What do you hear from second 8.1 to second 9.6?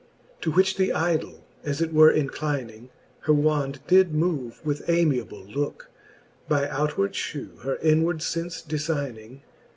fence defining.